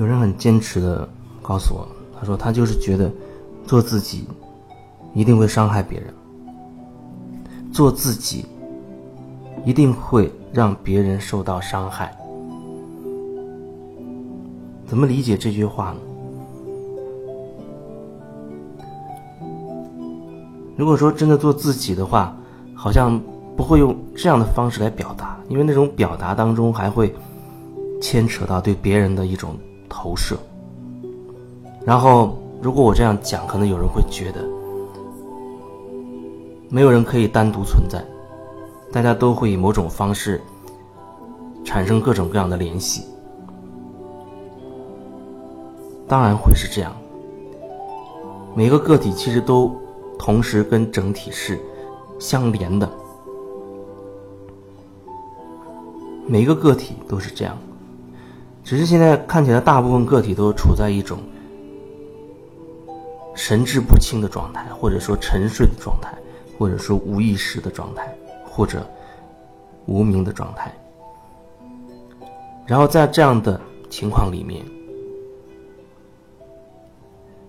[0.00, 1.06] 有人很坚持的
[1.42, 1.86] 告诉我，
[2.18, 3.12] 他说他就是觉得
[3.66, 4.24] 做自己
[5.12, 6.08] 一定会伤害别人，
[7.70, 8.46] 做自己
[9.62, 12.16] 一定会让别人受到伤害。
[14.86, 15.98] 怎么理解这句话呢？
[20.78, 22.34] 如果说真的做自己的话，
[22.74, 23.20] 好像
[23.54, 27.14] 不会用这样的方式来表达，因为那种表达当中还会
[28.00, 29.54] 牵扯到对别人的一种
[29.90, 30.38] 投射。
[31.84, 34.42] 然后，如果我这样讲，可能有人会觉得，
[36.70, 38.02] 没有人可以单独存在，
[38.90, 40.40] 大家都会以某种方式
[41.64, 43.04] 产生各种各样的联系。
[46.08, 46.96] 当然会是这样，
[48.54, 49.70] 每个个体其实都。
[50.22, 51.58] 同时跟整体是
[52.18, 52.86] 相连的，
[56.26, 57.56] 每个个体都是这样，
[58.70, 61.18] 只是现在看起来大部分个体都处在一种
[63.34, 66.16] 神志不清的状态，或者说沉睡的状态，
[66.56, 68.16] 或者说无意识的状态，
[68.48, 68.88] 或者
[69.86, 70.72] 无名的状态。
[72.64, 74.64] 然后在这样的情况里面，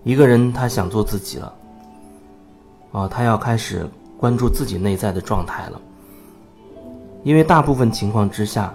[0.02, 1.54] 一个人他想做自己了。
[2.90, 5.80] 哦，他要开始关注自己内在的状态了，
[7.22, 8.74] 因为大部分情况之下，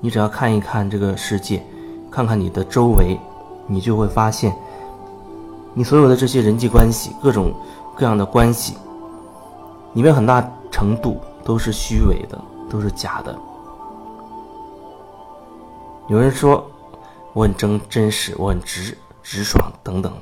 [0.00, 1.60] 你只要看一看这个世界，
[2.10, 3.18] 看看你的周围，
[3.66, 4.56] 你就会发现，
[5.74, 7.52] 你所有的这些人际关系，各种
[7.96, 8.76] 各样的关系，
[9.94, 13.36] 里面很大程度都是虚伪的，都是假的。
[16.08, 16.64] 有人说
[17.34, 20.12] 我很真真实，我很直直爽等等。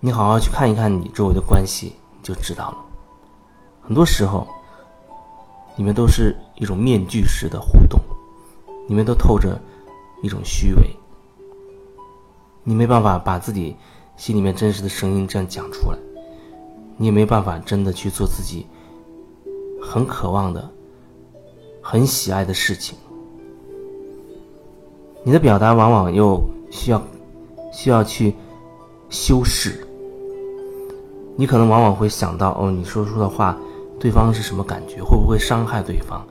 [0.00, 2.76] 你好好去看一看你周围的关系，就知道了。
[3.80, 4.46] 很多时候，
[5.76, 8.00] 里面都是一种面具式的互动，
[8.88, 9.58] 里面都透着
[10.24, 10.90] 一种虚伪。
[12.62, 13.76] 你没办法把自己
[14.16, 15.98] 心里面真实的声音这样讲出来，
[16.96, 18.66] 你也没办法真的去做自己
[19.82, 20.70] 很渴望的、
[21.82, 22.96] 很喜爱的事情。
[25.22, 27.02] 你的表达往往又需要
[27.70, 28.34] 需要去
[29.10, 29.86] 修饰。
[31.36, 33.58] 你可能往往会想到，哦，你说出的话，
[33.98, 35.02] 对方是什么感觉？
[35.02, 36.24] 会不会伤害对方？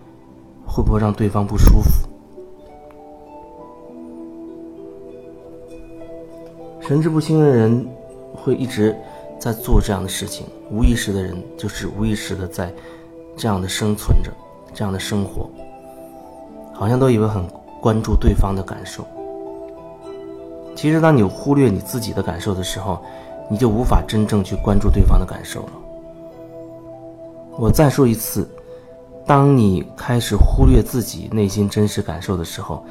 [0.65, 2.09] 会不会让对方不舒服？
[6.85, 7.87] 神志不清的人
[8.35, 8.93] 会一直
[9.39, 12.73] 在做这样的事情，无意识的人就是无意识的在
[13.37, 14.29] 这样的生存着，
[14.73, 15.49] 这样的生活，
[16.73, 17.47] 好像都以为很
[17.79, 19.07] 关注对方的感受。
[20.75, 23.01] 其实，当你忽略你自己的感受的时候，
[23.49, 25.71] 你就无法真正去关注对方的感受了。
[27.57, 28.45] 我再说一次，
[29.25, 32.83] 当你开始忽略自己内心真实感受的时候，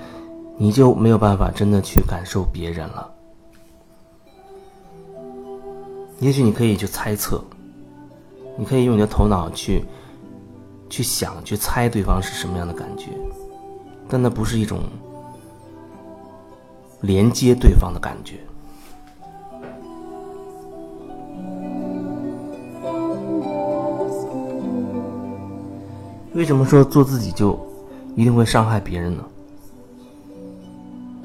[0.57, 3.13] 你就没有办法真的去感受别人了。
[6.23, 7.43] 也许你可以去猜测，
[8.57, 9.85] 你可以用你的头脑去
[10.89, 13.09] 去想、去猜对方是什么样的感觉，
[14.09, 14.79] 但那不是一种
[17.01, 18.37] 连接对方的感觉。
[26.35, 27.59] 为什么说做自己就
[28.15, 29.25] 一定会伤害别人呢？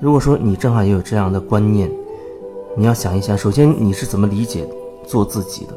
[0.02, 1.88] 如果说你正好也有这样的观念，
[2.76, 4.68] 你要想一想，首先你是怎么理解
[5.08, 5.74] 做自己的？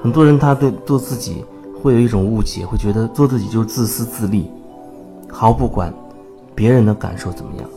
[0.00, 1.44] 很多人他对做自己
[1.82, 4.50] 会有一种误解，会觉得做自己就是自私自利，
[5.28, 5.92] 毫不管
[6.54, 7.68] 别人的感受怎么样。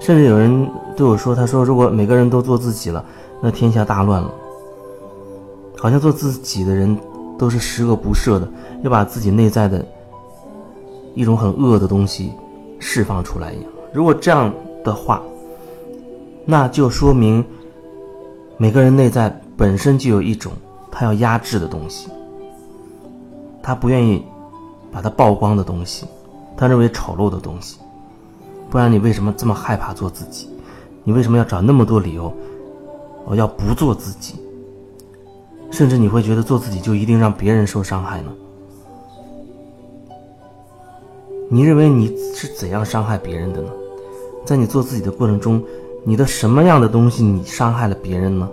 [0.00, 3.04] 甚至有人对我说：“他说如果每个人都做自己了，
[3.40, 4.34] 那天下大乱了。”
[5.78, 6.98] 好像做自己的人。
[7.38, 8.48] 都是十恶不赦的，
[8.84, 9.84] 要把自己内在的
[11.12, 12.30] 一种很恶的东西
[12.78, 13.64] 释放出来一样。
[13.92, 14.52] 如果这样
[14.84, 15.20] 的话，
[16.44, 17.44] 那就说明
[18.62, 20.52] 每个人内在本身就有一种
[20.88, 22.08] 他要压制的东西，
[23.60, 24.24] 他不愿意
[24.92, 26.06] 把它曝光的东西，
[26.56, 27.80] 他认为丑陋的东西。
[28.70, 30.48] 不然你为什么这么害怕做自己？
[31.02, 32.32] 你为什么要找那么多理由？
[33.24, 34.36] 我要不做自己？
[35.72, 38.32] 甚至你会觉得做自己就一定让别人受伤害呢？
[41.48, 43.70] 你认为你是怎样伤害别人的呢？
[44.44, 45.60] 在你做自己的过程中，
[46.04, 48.48] 你的什么样的东西你伤害了别人呢？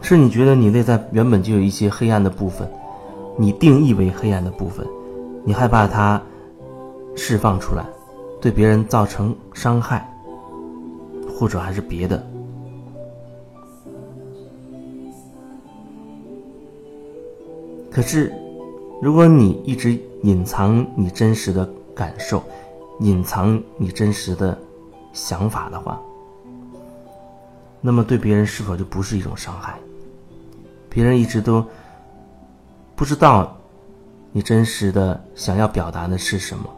[0.00, 2.66] 是你觉得你内在原本就有一些黑暗的部分，
[3.36, 4.86] 你定义为黑暗的部分，
[5.44, 6.22] 你害怕它
[7.14, 7.84] 释放出来，
[8.40, 10.06] 对别人造成伤害？
[11.38, 12.26] 或者还是别的，
[17.90, 18.32] 可是
[19.00, 22.40] 如果你一直隐藏你真实的感受，
[23.00, 24.56] 隐藏你真实的
[25.12, 26.00] 想法的话，
[27.80, 29.76] 那么对别人是否就不是一种伤害？
[30.88, 31.64] 别人一直都
[32.94, 33.56] 不知道
[34.30, 36.70] 你真实的想要表达的是什么，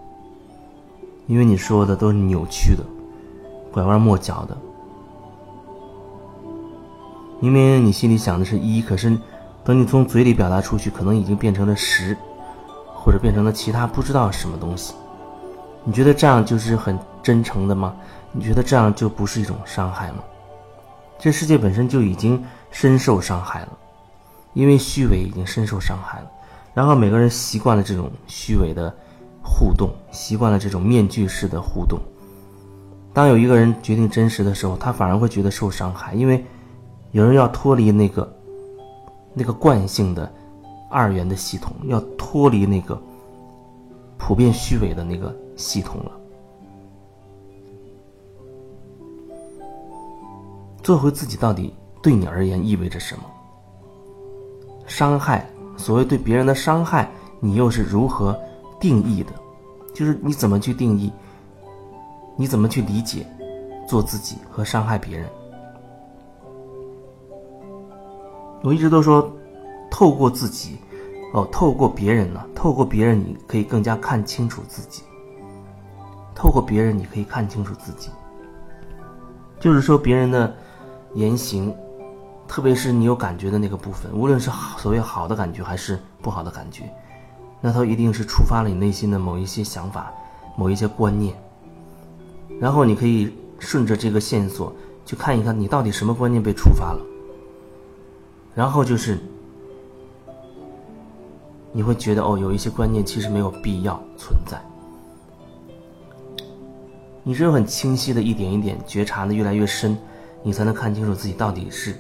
[1.26, 2.82] 因为你说的都是扭曲的、
[3.70, 4.56] 拐弯抹角的。
[7.40, 9.14] 明明你心里想的是一，可是
[9.64, 12.17] 等你从嘴里表达出去，可能已经变成了十，
[12.94, 14.94] 或者变成了其他不知道什么东西。
[15.85, 17.94] 你觉得这样就是很真诚的吗？
[18.32, 20.19] 你觉得这样就不是一种伤害吗？
[21.19, 23.69] 这世界本身就已经深受伤害了，
[24.55, 26.31] 因为虚伪已经深受伤害了。
[26.73, 28.94] 然后每个人习惯了这种虚伪的
[29.43, 31.99] 互动，习惯了这种面具式的互动。
[33.12, 36.44] 当有一个人决定真实的时候，他反而会觉得受伤害，因为。
[37.12, 38.32] 有人要脱离那个、
[39.35, 40.32] 那个惯性的
[40.88, 42.97] 二元的系统，要脱离那个
[44.17, 46.12] 普遍虚伪的那个系统了。
[50.83, 53.23] 做回自己到底对你而言意味着什么？
[54.87, 57.09] 伤害，所谓对别人的伤害，
[57.39, 58.37] 你又是如何
[58.81, 59.33] 定义的？
[59.95, 61.12] 就是你怎么去定义？
[62.37, 63.27] 你怎么去理解
[63.87, 65.29] 做自己和伤害别人？
[68.63, 69.31] 我一直都说，
[69.91, 70.79] 透过自己，
[71.35, 75.03] 哦，透过别人呢，透过别人，你可以更加看清楚自己。
[76.41, 78.09] 透过别人，你可以看清楚自己。
[79.61, 80.51] 就是说，别人的
[81.13, 81.75] 言行，
[82.49, 86.91] 特别是你有感觉的那个部分，无论是所谓好的感觉还是不好的感觉，
[87.61, 90.11] 那它一定是触发了你内心的某一些想法、
[90.57, 91.37] 某一些观念。
[92.59, 94.73] 然后你可以顺着这个线索
[95.05, 97.01] 去看一看，你到底什么观念被触发了。
[98.55, 99.19] 然后就是，
[101.71, 104.59] 你会觉得哦，有一些观念其实没有必要存在。
[107.22, 109.96] 你只有很清晰的一点一点觉察的越来越深，
[110.43, 111.94] 你才能看清楚自己到底是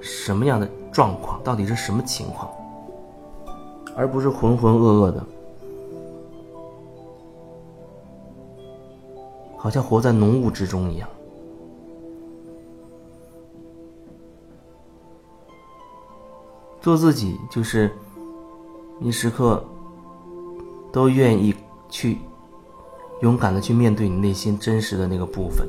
[0.00, 2.50] 什么样的状况，到底是什么情况，
[3.96, 5.24] 而不是浑浑噩噩的，
[9.56, 11.08] 好像活在浓雾之中一样。
[16.80, 17.90] 做自己就是，
[18.98, 19.64] 你时刻
[20.92, 21.54] 都愿意
[21.88, 22.18] 去
[23.22, 25.66] 勇敢的去面对你内心真实的那个部分，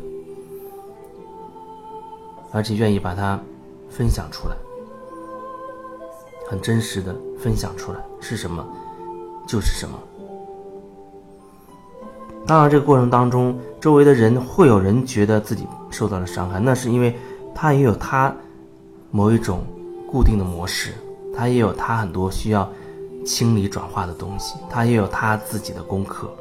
[2.51, 3.39] 而且愿意把它
[3.89, 4.55] 分享出来，
[6.49, 8.65] 很真实的分享出来是什么
[9.47, 9.97] 就是什么。
[12.45, 17.15] 当然，这个过程当中，周围的人会有人觉得自己受到了伤害，那是因为
[17.53, 18.35] 他也有他
[19.11, 19.61] 某一种
[20.11, 20.91] 固定的模式。
[21.35, 22.69] 他也有他很多需要
[23.25, 26.31] 清理转化的东西，他也有他自己的功课。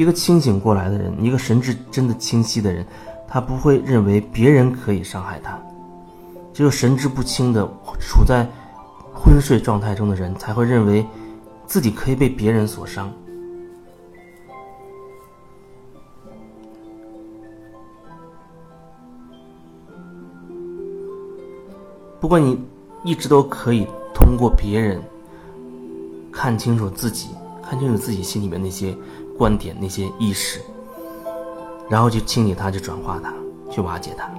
[0.00, 2.86] 一个清醒过来的人，一个神智真的清晰的人，
[3.28, 5.60] 他不会认为别人可以伤害他。
[6.54, 7.70] 只有神志不清的、
[8.00, 8.48] 处在
[9.12, 11.06] 昏睡状态中的人，才会认为
[11.66, 13.12] 自己可以被别人所伤。
[22.18, 22.58] 不过你
[23.04, 24.98] 一直都可以通过别人
[26.32, 27.28] 看清楚自己，
[27.62, 28.96] 看清楚自己心里面那些
[29.40, 30.60] 观点、那些意识，
[31.88, 33.32] 然后去清理它，去转化它，
[33.72, 34.30] 去瓦解它。